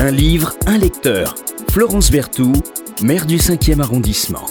[0.00, 1.34] Un livre, un lecteur.
[1.72, 2.62] Florence Berthoud,
[3.02, 4.46] maire du 5e arrondissement.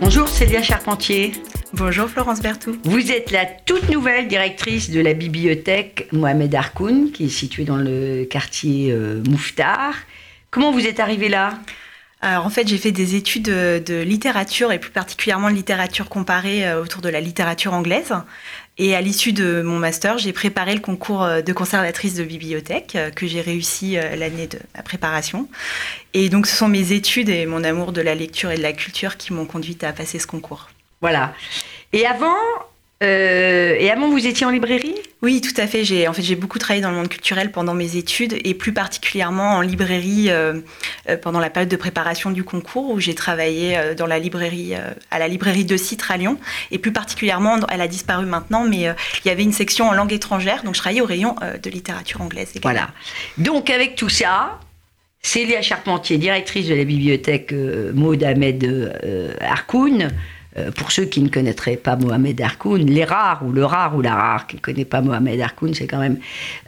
[0.00, 1.32] Bonjour Célia Charpentier.
[1.72, 2.78] Bonjour Florence Berthoud.
[2.84, 7.78] Vous êtes la toute nouvelle directrice de la bibliothèque Mohamed Harkoun, qui est située dans
[7.78, 9.94] le quartier euh, Mouftar.
[10.52, 11.58] Comment vous êtes arrivée là?
[12.20, 16.64] Alors en fait, j'ai fait des études de, littérature et plus particulièrement de littérature comparée
[16.64, 18.12] euh, autour de la littérature anglaise.
[18.82, 22.96] Et à l'issue de mon master, j'ai préparé le concours euh, de conservatrice de bibliothèque
[22.96, 25.48] euh, que j'ai réussi l'année de ma préparation.
[26.14, 28.72] Et donc ce sont mes études et mon amour de la lecture et de la
[28.72, 30.70] culture qui m'ont conduite à passer ce concours.
[31.02, 31.34] Voilà.
[31.92, 32.34] Et avant,
[33.02, 34.94] euh, et avant, vous étiez en librairie?
[35.22, 35.84] Oui, tout à fait.
[35.84, 38.72] J'ai en fait j'ai beaucoup travaillé dans le monde culturel pendant mes études et plus
[38.72, 40.60] particulièrement en librairie euh,
[41.08, 44.74] euh, pendant la période de préparation du concours où j'ai travaillé dans la librairie
[45.10, 46.38] à la librairie de Citre à Lyon
[46.70, 50.12] et plus particulièrement elle a disparu maintenant mais il y avait une section en langue
[50.12, 52.52] étrangère donc je travaillais au rayon de littérature anglaise.
[52.62, 52.90] Voilà.
[53.38, 54.58] Donc avec tout ça,
[55.22, 57.52] Célia Charpentier, directrice de la bibliothèque
[57.94, 58.64] Maud Ahmed
[59.40, 60.08] Harkoun euh,
[60.76, 64.14] pour ceux qui ne connaîtraient pas Mohamed Harkoun, les rares ou le rare ou la
[64.14, 66.18] rare qui ne connaît pas Mohamed Harkoun, c'est quand même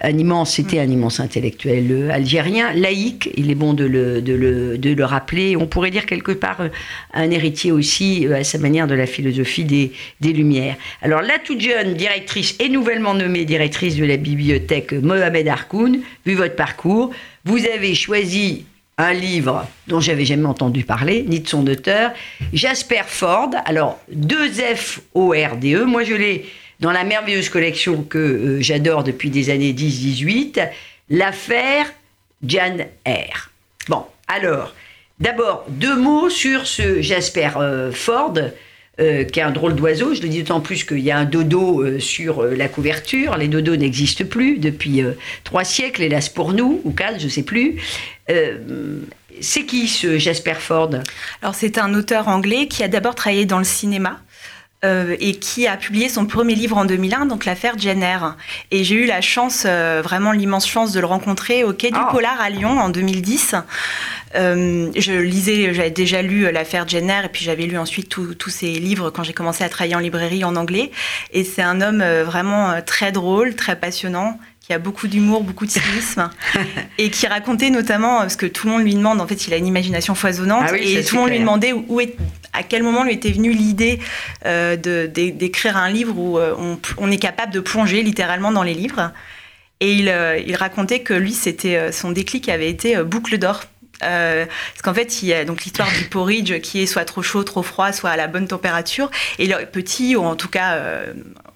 [0.00, 4.34] un immense, c'était un immense intellectuel euh, algérien, laïque, il est bon de le, de
[4.34, 5.56] le, de le rappeler.
[5.56, 6.69] On pourrait dire quelque part euh,
[7.12, 10.77] un héritier aussi à sa manière de la philosophie des, des Lumières.
[11.02, 16.34] Alors la toute jeune directrice et nouvellement nommée directrice de la bibliothèque Mohamed Harkoun, vu
[16.34, 17.11] votre parcours,
[17.44, 18.64] vous avez choisi
[18.98, 22.12] un livre dont j'avais jamais entendu parler, ni de son auteur,
[22.53, 23.51] Jasper Ford.
[23.65, 25.85] Alors, 2F-O-R-D-E.
[25.85, 26.47] Moi, je l'ai
[26.81, 30.69] dans la merveilleuse collection que euh, j'adore depuis des années 10-18,
[31.11, 31.87] l'affaire
[32.47, 33.51] Jan R.
[33.89, 34.75] Bon, alors,
[35.20, 38.35] d'abord, deux mots sur ce Jasper euh, Ford.
[39.01, 40.15] Euh, qui est un drôle d'oiseau.
[40.15, 43.39] Je le dis d'autant plus qu'il y a un dodo sur la couverture.
[43.39, 45.03] Les dodos n'existent plus depuis
[45.45, 47.81] trois siècles, hélas pour nous, ou quatre, je ne sais plus.
[48.31, 49.01] Euh,
[49.41, 50.91] c'est qui ce Jasper Ford?
[51.41, 54.20] Alors c'est un auteur anglais qui a d'abord travaillé dans le cinéma.
[54.84, 58.18] Euh, et qui a publié son premier livre en 2001, donc l'affaire Jenner.
[58.73, 61.98] Et j'ai eu la chance, euh, vraiment l'immense chance de le rencontrer au Quai du
[62.01, 62.08] ah.
[62.11, 63.55] Polar à Lyon en 2010.
[64.34, 69.11] je lisais, j'avais déjà lu l'affaire Jenner et puis j'avais lu ensuite tous ses livres
[69.11, 70.90] quand j'ai commencé à travailler en librairie en anglais.
[71.33, 74.36] Et c'est un homme vraiment très drôle, très passionnant,
[74.72, 76.30] qui a beaucoup d'humour, beaucoup de cynisme,
[76.98, 79.58] et qui racontait notamment, parce que tout le monde lui demande, en fait, il a
[79.58, 82.16] une imagination foisonnante, ah et tout le monde lui demandait où, est,
[82.55, 83.98] à quel moment lui était venue l'idée
[84.46, 86.55] euh, d'écrire un livre où euh,
[86.96, 89.12] on, est capable de plonger littéralement dans les livres.
[89.80, 93.64] Et il, euh, il racontait que lui, c'était son déclic avait été Boucle d'or.
[94.00, 97.44] parce qu'en fait, il y a donc l'histoire du porridge qui est soit trop chaud,
[97.44, 99.10] trop froid, soit à la bonne température.
[99.39, 100.78] Et le petit, ou en tout cas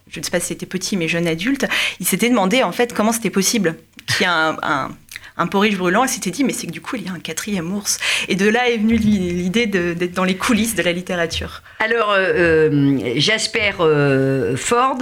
[0.08, 1.66] je ne sais pas si c'était petit, mais jeune adulte,
[2.00, 4.90] il s'était demandé en fait comment c'était possible qu'il y ait un,
[5.36, 7.18] un, porridge brûlant et s'était dit mais c'est que du coup il y a un
[7.18, 7.98] quatrième ours.
[8.28, 11.62] Et de là est venue l'idée d'être dans les coulisses de la littérature.
[11.80, 14.98] Alors euh, euh, Jasper euh, Ford.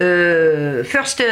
[0.00, 1.22] first,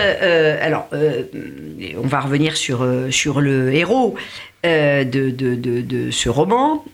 [0.61, 4.15] alors, on va revenir sur, sur le héros
[4.63, 6.85] de, de, de, ce roman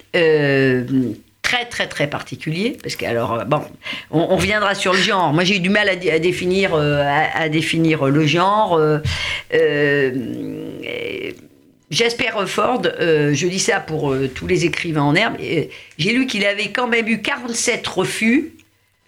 [1.45, 3.63] très très très particulier parce que alors euh, bon
[4.11, 5.33] on, reviendra sur le genre.
[5.33, 8.77] Moi j'ai eu du mal à, définir euh, définir le genre.
[9.55, 10.19] Euh,
[11.91, 16.71] Jasper Ford, je dis ça pour tous les écrivains en herbe, j'ai lu qu'il avait
[16.71, 18.55] quand même eu 47 refus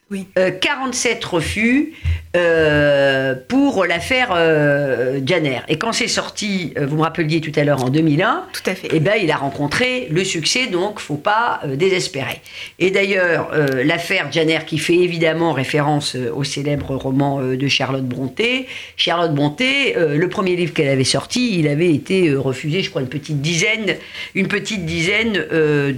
[0.09, 0.29] oui.
[0.61, 1.95] 47 euh, refus
[2.37, 5.63] euh, pour l'affaire euh, Janer.
[5.69, 8.89] Et quand c'est sorti, vous me rappeliez tout à l'heure en 2001, tout à fait.
[8.93, 12.41] Eh ben, il a rencontré le succès, donc faut pas désespérer.
[12.79, 13.51] Et d'ailleurs,
[13.85, 20.29] l'affaire Janer, qui fait évidemment référence au célèbre roman de Charlotte Bronté, Charlotte Bronté, le
[20.29, 23.97] premier livre qu'elle avait sorti, il avait été refusé, je crois, une petite dizaine,
[24.37, 25.93] une petite dizaine de,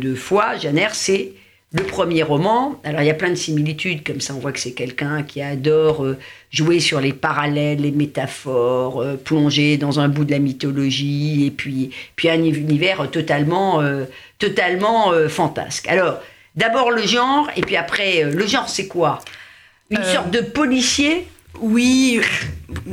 [0.00, 0.56] de fois.
[0.56, 1.32] Janer, c'est
[1.76, 4.58] le premier roman, alors il y a plein de similitudes, comme ça on voit que
[4.58, 6.16] c'est quelqu'un qui adore euh,
[6.50, 11.50] jouer sur les parallèles, les métaphores, euh, plonger dans un bout de la mythologie, et
[11.50, 14.04] puis, puis un univers totalement, euh,
[14.38, 15.86] totalement fantasque.
[15.88, 16.20] Alors,
[16.54, 19.20] d'abord le genre, et puis après, le genre c'est quoi?
[19.90, 21.26] Une sorte de policier?
[21.60, 22.20] Oui,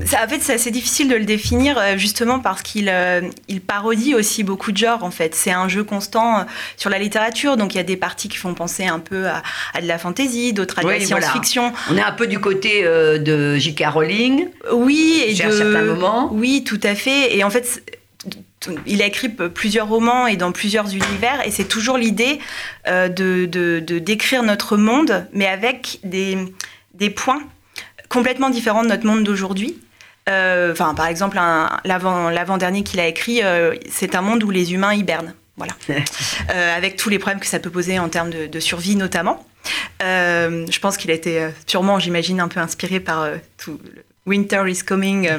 [0.06, 3.62] ça, en fait, c'est assez difficile de le définir euh, justement parce qu'il euh, il
[3.62, 5.04] parodie aussi beaucoup de genres.
[5.04, 6.44] En fait, c'est un jeu constant euh,
[6.78, 7.58] sur la littérature.
[7.58, 9.42] Donc, il y a des parties qui font penser un peu à,
[9.82, 11.74] de la fantasy, d'autres à de la science-fiction.
[11.90, 13.86] On est un peu du côté de J.K.
[13.88, 14.48] Rowling.
[14.72, 16.30] Oui, et moments.
[16.32, 17.36] Oui, tout à fait.
[17.36, 17.84] Et en fait
[18.86, 22.40] il a écrit plusieurs romans et dans plusieurs univers, et c'est toujours l'idée
[22.88, 26.38] de, de, décrire notre monde, mais avec des,
[26.94, 27.44] des points
[28.14, 29.76] complètement différent de notre monde d'aujourd'hui.
[30.28, 31.38] Enfin, par exemple,
[31.84, 33.42] l'avant-dernier qu'il a écrit,
[33.90, 35.34] c'est un monde où les humains hibernent.
[35.58, 35.74] Voilà.
[36.76, 39.46] avec tous les problèmes que ça peut poser en termes de, survie notamment.
[40.00, 43.28] je pense qu'il a été sûrement, j'imagine, un peu inspiré par
[43.58, 45.30] tout le Winter is Coming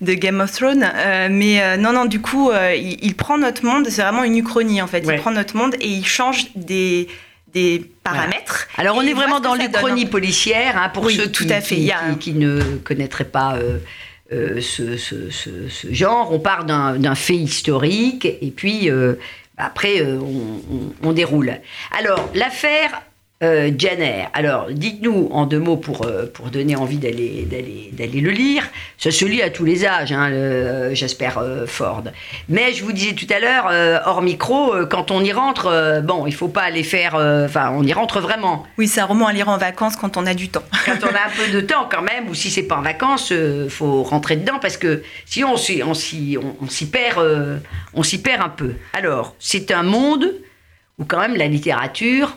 [0.00, 0.90] de Game of Thrones.
[1.30, 5.04] mais non, non, du coup, il, prend notre monde, c'est vraiment une uchronie en fait.
[5.06, 7.06] Il prend notre monde et il change des,
[7.52, 8.68] des paramètres.
[8.76, 11.90] Alors on est vraiment dans l'Uchronie policière, hein, pour ceux qui, tout à fait.
[12.20, 13.78] Qui, ne connaîtraient pas euh,
[14.32, 16.32] euh, ce, genre.
[16.32, 19.14] On part d'un fait historique et puis euh,
[19.56, 20.02] après
[21.02, 21.54] on, déroule.
[21.98, 23.02] Alors l'affaire
[23.40, 24.26] euh, Janer.
[24.34, 28.64] Alors, dites-nous en deux mots pour, euh, pour donner envie d'aller, d'aller, d'aller le lire.
[28.96, 32.02] Ça se lit à tous les âges, hein, j'espère, euh, Ford.
[32.48, 36.34] Mais je vous disais tout à l'heure, hors micro, quand on y rentre, bon, il
[36.34, 37.14] faut pas aller faire.
[37.14, 38.66] Enfin, on y rentre vraiment.
[38.76, 40.64] Oui, c'est un roman à lire en vacances quand on a du temps.
[40.84, 43.30] quand on a un peu de temps, quand même, ou si c'est pas en vacances,
[43.30, 47.24] il faut rentrer dedans parce que sinon, on s'y, on s'y, on s'y perd,
[47.94, 48.72] on s'y perd un peu.
[48.94, 50.34] Alors, c'est un monde
[50.98, 52.36] où, quand même, la littérature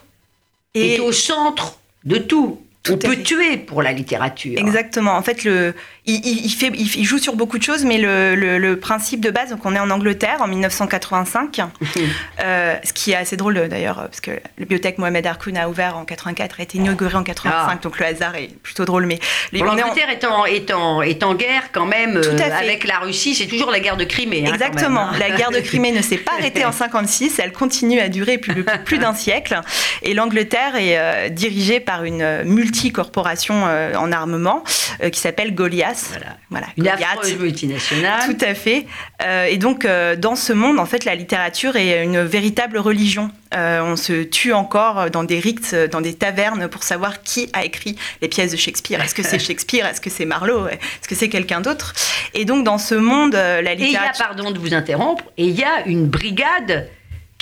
[0.74, 2.60] et est au centre de tout.
[2.89, 4.57] On peut tuer pour la littérature.
[4.57, 5.16] Exactement.
[5.16, 5.75] En fait, le,
[6.07, 9.63] il, fait, il, joue sur beaucoup de choses, mais le, le, principe de base, donc
[9.66, 11.62] on est en Angleterre en 1985,
[12.44, 15.95] euh, ce qui est assez drôle d'ailleurs, parce que la bibliothèque Mohamed Harkoun a ouvert
[15.95, 17.80] en 84, a été inaugurée en 85, ah.
[17.83, 19.06] donc le hasard est plutôt drôle.
[19.06, 19.19] Mais
[19.54, 23.48] l'Angleterre est, en, est, en, est, en, guerre quand même euh, avec la Russie, c'est
[23.48, 24.44] toujours la guerre de Crimée.
[24.48, 25.10] Hein, Exactement.
[25.10, 25.19] Hein.
[25.19, 28.66] La guerre de Crimée ne s'est pas arrêtée en 56, elle continue à durer plus,
[28.86, 29.62] plus, d'un siècle.
[30.01, 34.64] Et l'Angleterre est euh, dirigée par une multicorporation en armement
[35.12, 36.38] qui s'appelle Goliath voilà.
[36.50, 36.68] voilà.
[36.78, 38.22] Une affreuse multinationale.
[38.26, 38.86] Tout à fait.
[39.24, 43.32] Euh, et donc, euh, dans ce monde, en fait, la littérature est une véritable religion.
[43.54, 47.66] Euh, on se tue encore dans des rites, dans des tavernes pour savoir qui a
[47.66, 49.02] écrit les pièces de Shakespeare.
[49.02, 49.86] Est-ce que c'est Shakespeare?
[49.86, 50.68] Est-ce que c'est Marlowe?
[50.68, 51.94] Est-ce que c'est quelqu'un d'autre?
[52.34, 53.86] Et donc, dans ce monde, la littérature...
[53.86, 56.88] Et il y a, pardon de vous interrompre, et il y a une brigade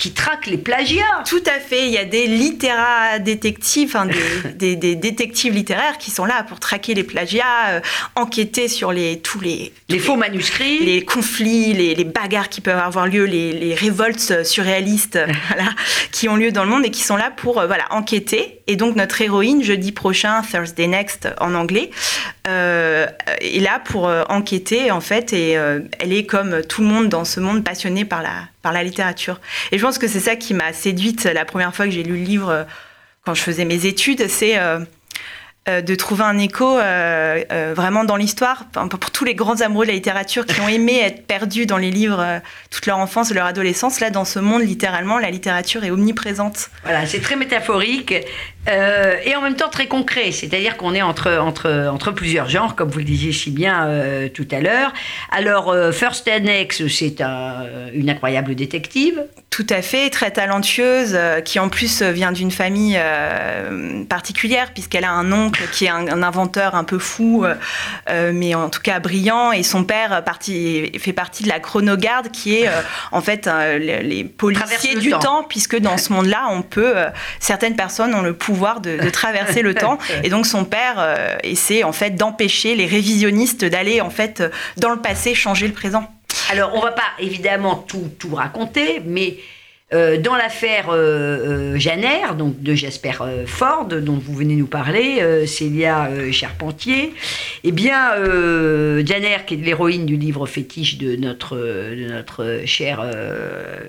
[0.00, 1.22] qui traquent les plagiats.
[1.28, 1.86] Tout à fait.
[1.86, 3.94] Il y a des littéra détectives,
[4.56, 7.80] des, des, détectives littéraires qui sont là pour traquer les plagiats, euh,
[8.16, 12.78] enquêter sur les, tous les, les faux manuscrits, les conflits, les, les, bagarres qui peuvent
[12.78, 15.18] avoir lieu, les, les révoltes surréalistes
[15.48, 15.68] voilà,
[16.12, 18.62] qui ont lieu dans le monde et qui sont là pour euh, voilà, enquêter.
[18.66, 21.90] Et donc notre héroïne, jeudi prochain, Thursday Next en anglais,
[22.46, 23.06] euh,
[23.40, 27.40] est là pour enquêter en fait et elle est comme tout le monde dans ce
[27.40, 29.40] monde passionné par la par la littérature.
[29.72, 32.16] Et je pense que c'est ça qui m'a séduite la première fois que j'ai lu
[32.16, 32.64] le livre euh,
[33.24, 34.84] quand je faisais mes études, c'est euh, euh,
[35.66, 36.76] de trouver un écho
[37.74, 38.66] vraiment dans l'histoire.
[38.72, 41.90] pour tous les grands amoureux de la littérature qui ont aimé être perdus dans les
[41.90, 42.40] livres
[42.70, 46.70] toute leur enfance et leur adolescence, là, dans ce monde, littéralement, la littérature est omniprésente.
[46.84, 48.14] Voilà, c'est très métaphorique.
[48.68, 52.76] Euh, et en même temps très concret, c'est-à-dire qu'on est entre, entre, entre plusieurs genres,
[52.76, 54.92] comme vous le disiez si bien euh, tout à l'heure.
[55.30, 57.22] Alors, euh, First Annex, c'est
[57.94, 59.24] une incroyable détective.
[59.48, 62.98] Tout à fait, très talentueuse, qui en plus vient d'une famille
[64.08, 67.44] particulière, puisqu'elle a un oncle qui est un, inventeur un peu fou,
[68.08, 72.56] mais en tout cas brillant, et son père parti, fait partie de la chronogarde, qui
[72.56, 72.68] est
[73.12, 73.48] en fait
[73.78, 75.44] les, policiers du temps.
[75.48, 76.94] puisque dans ce monde-là, on peut,
[77.40, 79.98] certaines personnes ont le pouvoir pouvoir de, traverser le temps.
[80.24, 84.42] Et donc son père euh, essaie en fait d'empêcher les révisionnistes d'aller en fait
[84.76, 86.10] dans le passé changer le présent.
[86.50, 89.38] Alors on va pas évidemment tout, tout raconter, mais
[89.92, 93.12] euh, dans l'affaire euh, Janer, donc de Jasper
[93.46, 97.12] Ford, dont vous venez nous parler, Célia Charpentier,
[97.64, 98.14] eh bien,
[99.04, 101.56] Janer, qui est l'héroïne du livre fétiche de notre,
[101.94, 103.04] notre chère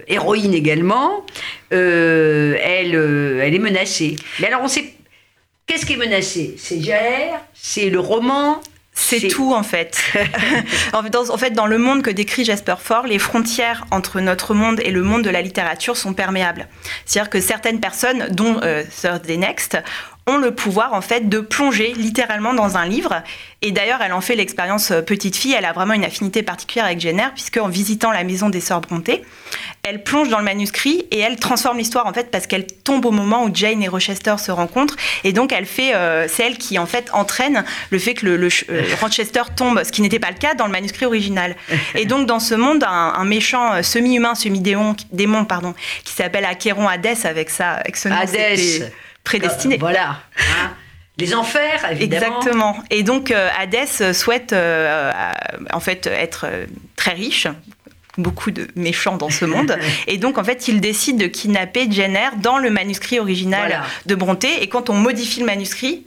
[0.07, 1.25] héroïne également,
[1.73, 4.17] euh, elle, euh, elle est menacée.
[4.39, 4.93] Mais alors on sait
[5.65, 6.55] qu'est-ce qui est menacé?
[6.57, 8.59] C'est Jaer, c'est le roman,
[8.93, 9.97] c'est tout en fait.
[10.93, 14.91] en, fait, dans le monde que décrit Jasper Ford, les frontières entre notre monde et
[14.91, 16.67] le monde de la littérature sont perméables.
[17.05, 19.77] C'est-à-dire que certaines personnes, dont euh, Thursday Next,
[20.27, 23.23] ont le pouvoir en fait de plonger littéralement dans un livre.
[23.63, 25.53] Et d'ailleurs, elle en fait l'expérience euh, petite fille.
[25.53, 28.81] Elle a vraiment une affinité particulière avec Jenner, puisque en visitant la maison des sœurs
[28.81, 29.21] Brontë,
[29.83, 33.11] elle plonge dans le manuscrit et elle transforme l'histoire en fait parce qu'elle tombe au
[33.11, 34.95] moment où Jane et Rochester se rencontrent.
[35.23, 38.49] Et donc, elle fait, euh, c'est elle qui en fait entraîne le fait que le,
[38.69, 41.55] euh, Rochester tombe, ce qui n'était pas le cas dans le manuscrit original.
[41.95, 45.73] Et donc, dans ce monde, un, méchant semi-humain, semi-démon, démon, pardon,
[46.03, 48.15] qui s'appelle Acheron Hadès avec ça, avec ce nom
[49.23, 49.77] prédestiné.
[49.77, 50.19] voilà.
[50.37, 50.71] Hein.
[51.17, 52.37] les enfers, évidemment.
[52.37, 52.83] Exactement.
[52.89, 55.11] Et donc, euh, Hadès souhaite euh,
[55.71, 57.47] en fait être euh, très riche,
[58.17, 59.77] beaucoup de méchants dans ce monde.
[60.07, 64.61] et donc, en fait, il décide de kidnapper Jenner dans le manuscrit original de Brontë.
[64.61, 66.05] Et quand on modifie le manuscrit,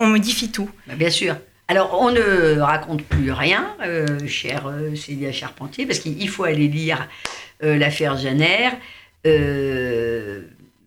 [0.00, 0.70] on modifie tout.
[0.86, 1.36] Bah, bien sûr.
[1.68, 6.68] Alors, on ne raconte plus rien, euh, chère euh, Célia Charpentier, parce qu'il faut aller
[6.68, 7.08] lire
[7.62, 8.70] euh, l'affaire Janer.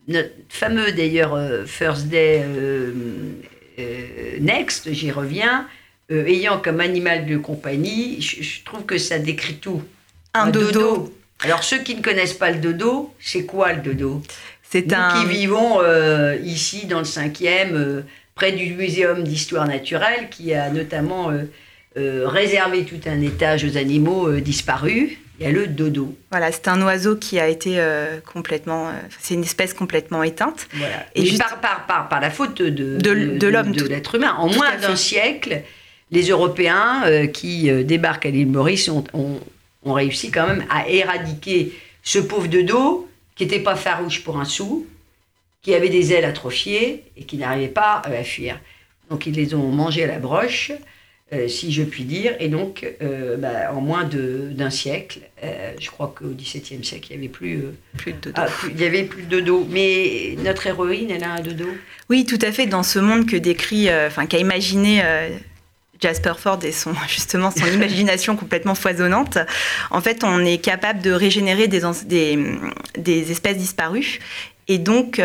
[0.07, 2.91] Notre fameux, d'ailleurs, euh, First Day euh,
[3.79, 5.67] euh, Next, j'y reviens,
[6.09, 9.81] ayant comme animal de compagnie, je, je trouve que ça décrit tout.
[10.33, 11.11] Un dodo.
[11.41, 14.21] Alors, ceux qui ne connaissent pas le dodo, c'est quoi le dodo?
[14.69, 15.09] C'est Nous un.
[15.23, 18.01] qui vivons euh, ici dans le 5e, euh,
[18.35, 21.43] près du Muséum d'histoire naturelle, qui a notamment euh,
[21.97, 26.15] euh, réservé tout un étage aux animaux euh, disparus, il y a le dodo.
[26.31, 28.91] Voilà, c'est un oiseau qui a été euh, complètement.
[29.19, 30.67] c'est une espèce complètement éteinte.
[30.73, 31.05] Voilà.
[31.15, 34.33] Et juste- par, par, par, par la faute de, De- de l'homme, de, l'être humain.
[34.37, 35.61] En moins d'un siècle,
[36.11, 39.39] les Européens qui débarquent à l'île Maurice ont, ont-
[39.83, 41.73] ont réussi quand même à éradiquer
[42.03, 44.87] ce pauvre dodo qui n'était pas farouche pour un sou,
[45.61, 48.57] qui avait des ailes atrophiées et qui n'arrivait pas à fuir.
[49.09, 50.71] Donc ils les ont mangés à la broche,
[51.33, 55.89] euh, si je puis dire, et donc euh, bah, en moins d'un siècle, euh, je
[55.89, 57.63] crois qu'au XVIIe siècle, il n'y avait plus,
[57.97, 58.35] Plus de dodo.
[58.37, 59.65] ah, plus- il y avait plus de dodo.
[59.69, 61.65] Mais notre héroïne, elle a un dodo?
[62.09, 62.67] Oui, tout à fait.
[62.67, 65.01] Dans ce monde que décrit, enfin, qu'a imaginé
[65.99, 69.39] Jasper Ford et son justement son imagination complètement foisonnante.
[69.89, 72.37] En fait, on est capable de régénérer des, des,
[72.99, 74.19] des espèces disparues.
[74.67, 75.19] Et donc,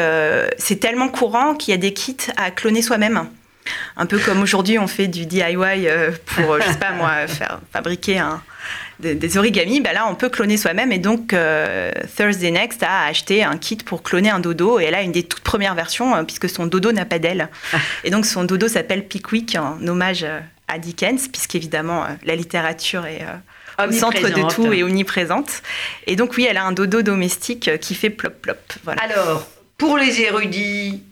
[0.57, 3.29] c'est tellement courant qu'il y a des kits à cloner soi-même.
[3.97, 5.45] Un peu comme aujourd'hui, on fait du DIY
[5.87, 8.43] euh, pour, euh, je sais pas moi, faire fabriquer un,
[8.99, 9.81] des, des origamis.
[9.81, 10.93] Ben là, on peut cloner soi-même.
[10.93, 14.81] Et donc, euh, Thursday Next a acheté un kit pour cloner un dodo.
[14.81, 17.49] Et elle a une des toutes premières versions, puisque son dodo n'a pas d'aile.
[18.05, 20.25] Et donc, son dodo s'appelle Pickwick, en hommage
[20.71, 25.63] à Dickens, puisqu'évidemment, la littérature est euh, au centre de tout et omniprésente.
[26.07, 28.59] Et donc, oui, elle a un dodo domestique qui fait plop plop.
[28.85, 29.03] Voilà.
[29.03, 31.03] Alors, pour les érudits,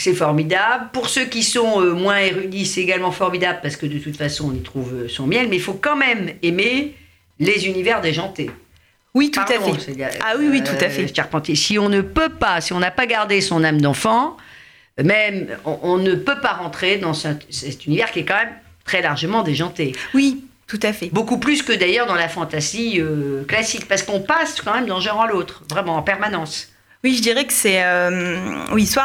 [0.00, 0.90] c'est formidable.
[0.92, 4.50] Pour ceux qui sont euh, moins érudits, c'est également formidable parce que de toute façon,
[4.50, 5.48] on y trouve euh, son miel.
[5.48, 6.94] Mais il faut quand même aimer
[7.40, 8.50] les univers déjantés.
[9.12, 9.96] Oui, tout Pardon, à fait.
[10.24, 11.12] Ah oui, oui, tout à euh, fait.
[11.14, 11.56] Charpentier.
[11.56, 14.36] Si on ne peut pas, si on n'a pas gardé son âme d'enfant,
[15.02, 18.54] même on, on ne peut pas rentrer dans ce- cet univers qui est quand même
[18.84, 19.96] très largement déjanté.
[20.14, 21.08] Oui, tout à fait.
[21.12, 25.00] Beaucoup plus que d'ailleurs dans la fantasy euh, classique, parce qu'on passe quand même d'un
[25.00, 26.68] genre à l'autre, vraiment en permanence.
[27.04, 29.04] Oui, je dirais que c'est euh, oui, soit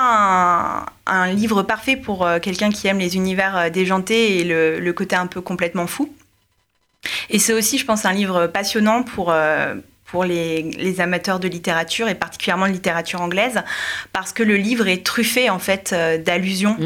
[1.06, 5.16] un, livre parfait pour euh, quelqu'un qui aime les univers euh, déjantés et le, côté
[5.16, 6.12] un peu complètement fou.
[7.30, 9.32] Et c'est aussi, je pense, un livre passionnant pour,
[10.24, 13.62] les, amateurs de littérature et particulièrement de littérature anglaise,
[14.12, 16.78] parce que le livre est truffé en fait d'allusions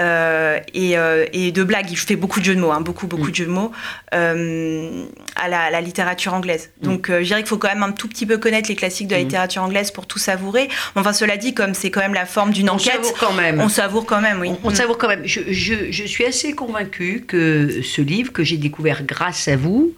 [0.00, 1.88] euh, et, euh, et de blagues.
[1.94, 3.72] Je fais beaucoup de jeux de mots, hein, beaucoup, beaucoup de jeux de mots
[4.14, 5.04] euh,
[5.36, 6.70] à, la, à la littérature anglaise.
[6.80, 9.08] Donc, euh, je dirais qu'il faut quand même un tout petit peu connaître les classiques
[9.08, 9.24] de la Mm.
[9.24, 10.68] littérature anglaise pour tout savourer.
[10.96, 13.60] Enfin, cela dit, comme c'est quand même la forme d'une On enquête, savoure quand même.
[13.60, 14.50] on savoure quand même, oui.
[14.64, 15.22] On, on savoure quand même.
[15.26, 19.94] Je, je- je suis assez convaincue que ce livre que j'ai découvert grâce à vous,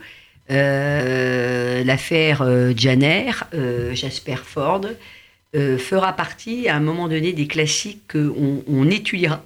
[1.85, 2.45] l'affaire
[2.77, 3.31] Janer,
[3.93, 4.83] Jasper Ford,
[5.55, 9.43] fera partie à un moment donné des classiques qu'on on étudiera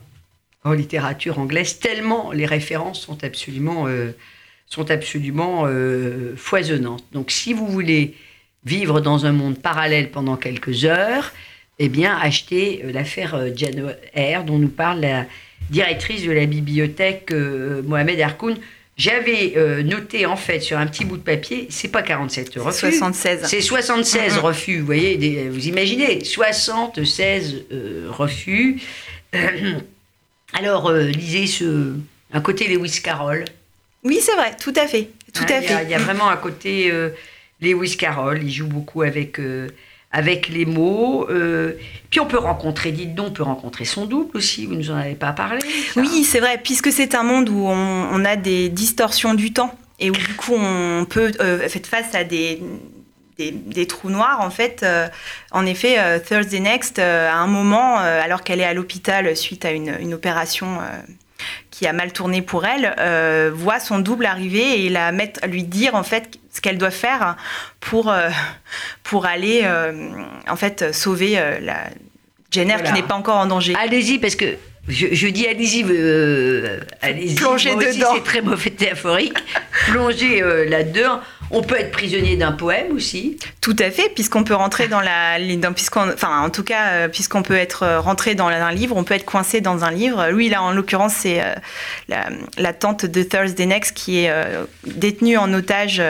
[0.68, 4.12] en littérature anglaise, tellement les références sont absolument, euh,
[4.66, 7.04] sont absolument euh, foisonnantes.
[7.12, 8.14] Donc si vous voulez
[8.64, 11.32] vivre dans un monde parallèle pendant quelques heures,
[11.78, 15.26] eh bien, achetez euh, l'affaire Jane Eyre, dont nous parle la
[15.70, 18.56] directrice de la bibliothèque euh, Mohamed Harkoun.
[18.96, 22.78] J'avais euh, noté, en fait, sur un petit bout de papier, c'est pas 47 refus.
[22.96, 23.42] 76.
[23.44, 24.38] C'est 76 Mhm.
[24.40, 28.80] refus, vous voyez, des- vous imaginez, 76 euh, refus.
[30.54, 31.94] Alors, euh, lisez ce,
[32.32, 33.44] un côté Lewis Carroll.
[34.04, 35.10] Oui, c'est vrai, tout à fait.
[35.32, 35.84] Tout Hein, à il y a- fait.
[35.84, 37.10] Il y a vraiment un côté euh,
[37.60, 39.68] Lewis Carroll, il joue beaucoup avec, euh,
[40.10, 41.26] avec les mots.
[41.28, 41.72] euh,
[42.10, 44.96] puis on peut rencontrer, dites donc, on peut rencontrer son double aussi, vous nous en
[44.96, 45.60] avez pas parlé.
[45.92, 46.00] ça.
[46.00, 49.74] Oui, c'est vrai, puisque c'est un monde où on, on a des distorsions du temps
[50.00, 52.62] et où du coup on peut euh, faire face à des,
[53.38, 54.40] des, des trous noirs.
[54.40, 55.08] En fait, euh,
[55.52, 59.64] en effet, euh, Thursday Next, euh, à un moment, alors qu'elle est à l'hôpital suite
[59.64, 60.78] à une, une opération
[61.70, 62.92] qui a mal tourné pour elle,
[63.52, 67.36] voit son double arriver et la mettre, lui dire en fait ce qu'elle doit faire
[67.80, 68.12] pour,
[69.04, 69.64] pour aller
[70.48, 71.84] en fait sauver la
[72.50, 72.88] Jenner Voilà.
[72.88, 73.74] qui n'est pas encore en danger.
[73.78, 74.56] Allez-y, parce que
[74.88, 77.34] je, je dis allez-y, euh, allez-y.
[77.34, 78.12] Plongez dedans.
[78.14, 79.38] C'est très mauvais métaphorique.
[79.90, 81.20] Plongez euh, là-dedans.
[81.50, 83.38] On peut être prisonnier d'un poème aussi.
[83.62, 87.08] Tout à fait, puisqu'on peut rentrer dans la, dans, puisqu'on, enfin, en tout cas, euh,
[87.08, 90.28] puisqu'on peut être euh, rentré dans un livre, on peut être coincé dans un livre.
[90.30, 91.54] Lui, là, en l'occurrence, c'est euh,
[92.08, 92.28] la,
[92.58, 94.32] la tante de Thursday Next qui est
[94.84, 96.02] détenue en otage.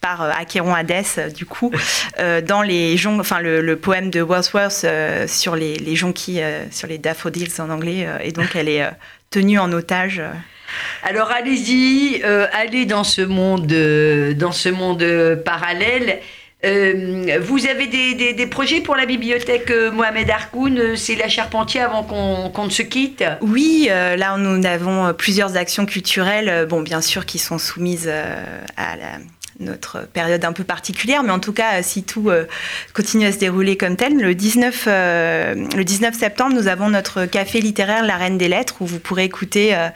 [0.00, 1.72] Par euh, Acheron Hadès, euh, du coup,
[2.18, 4.86] euh, dans les joncs, enfin le, le poème de Wordsworth
[5.26, 8.84] sur les, les jonquilles, sur les daffodils en anglais, et donc elle est
[9.30, 10.22] tenue en otage.
[11.02, 12.22] Alors allez-y,
[12.52, 13.66] allez dans ce monde,
[14.36, 15.04] dans ce monde
[15.44, 16.20] parallèle.
[16.62, 22.70] vous avez des, projets pour la bibliothèque Mohamed Harkoun C'est la Charpentier avant qu'on ne
[22.70, 23.24] se quitte?
[23.40, 29.18] Oui, là nous avons plusieurs actions culturelles, bon bien sûr qui sont soumises à la
[29.60, 32.44] notre période un peu particulière, mais en tout cas, si tout euh,
[32.94, 37.26] continue à se dérouler comme tel, le 19, euh, le 19 septembre, nous avons notre
[37.26, 39.88] café littéraire La Reine des Lettres, où vous pourrez écouter euh,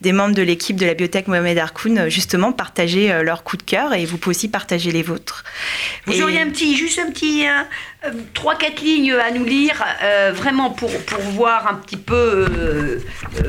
[0.00, 3.94] des membres de l'équipe de la bibliothèque Mohamed Harkoun justement partager leur coup de cœur
[3.94, 5.44] et vous pouvez aussi partager les vôtres.
[6.06, 7.44] Vous auriez un petit, juste un petit,
[8.34, 9.84] trois, quatre lignes à nous lire,
[10.34, 13.00] vraiment pour, pour voir un petit peu,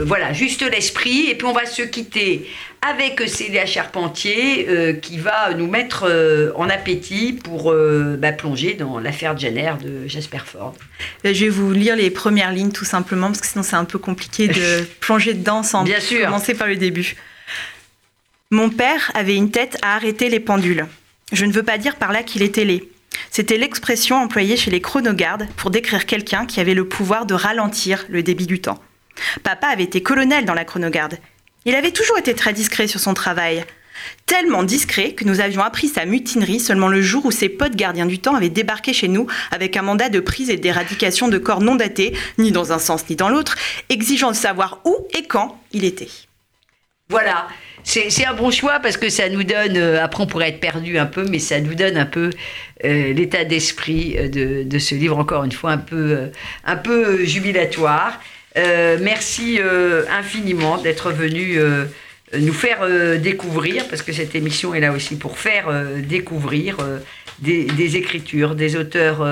[0.02, 2.48] voilà, juste l'esprit, et puis on va se quitter
[2.82, 8.74] avec Célia Charpentier euh, qui va nous mettre euh, en appétit pour euh, bah, plonger
[8.74, 10.76] dans l'affaire Jenner de Jasper Ford.
[11.24, 14.00] Je vais vous lire les premières lignes tout simplement parce que sinon c'est un peu
[14.00, 16.26] compliqué de plonger dedans sans Bien sûr.
[16.26, 17.16] commencer par le début.
[18.52, 20.88] Mon père avait une tête à arrêter les pendules.
[21.32, 22.84] Je ne veux pas dire par là qu'il était laid.
[23.32, 28.06] C'était l'expression employée chez les chronogardes pour décrire quelqu'un qui avait le pouvoir de ralentir
[28.10, 28.80] le débit du temps.
[29.44, 31.18] Papa avait été colonel dans la chronogarde
[31.66, 33.66] il avait toujours été très discret sur son travail.
[34.26, 38.06] Tellement discret que nous avions appris sa mutinerie seulement le jour où ses potes gardiens
[38.06, 41.60] du temps avaient débarqué chez nous avec un mandat de prise et d'éradication de corps
[41.60, 43.56] non datés, ni dans un sens ni dans l'autre,
[43.90, 46.08] exigeant de savoir où et quand il était.
[47.10, 47.48] Voilà,
[47.84, 51.00] c'est un bon choix parce que ça nous donne, euh, après on pourrait être perdu
[51.00, 52.30] un peu, mais ça nous donne un peu
[52.86, 56.30] euh, l'état d'esprit euh, de, ce livre, encore une fois, un peu,
[56.66, 58.20] un peu jubilatoire.
[58.56, 59.60] Merci
[60.12, 61.60] infiniment d'être venu
[62.38, 62.80] nous faire
[63.18, 66.78] découvrir, parce que cette émission est là aussi pour faire découvrir
[67.40, 69.26] des, écritures, des auteurs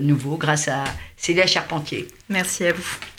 [0.00, 0.82] nouveaux grâce à
[1.16, 2.08] Célia Charpentier.
[2.28, 3.13] Merci à vous.